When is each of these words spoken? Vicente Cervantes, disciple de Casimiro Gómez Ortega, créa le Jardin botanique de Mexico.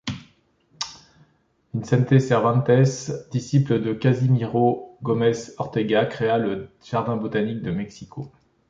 Vicente 1.75 2.17
Cervantes, 2.17 3.11
disciple 3.29 3.79
de 3.83 3.93
Casimiro 3.93 4.97
Gómez 5.03 5.53
Ortega, 5.59 6.07
créa 6.07 6.39
le 6.39 6.71
Jardin 6.83 7.17
botanique 7.17 7.61
de 7.61 7.69
Mexico. 7.69 8.31